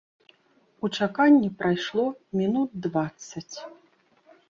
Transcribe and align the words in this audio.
У 0.87 0.91
чаканні 1.01 1.51
прайшло 1.61 2.07
мінут 2.43 2.69
дваццаць. 2.89 3.57